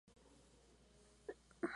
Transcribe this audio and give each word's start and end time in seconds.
Y 1.29 1.33
dura. 1.61 1.69